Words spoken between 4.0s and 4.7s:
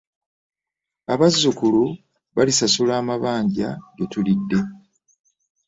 tulidde.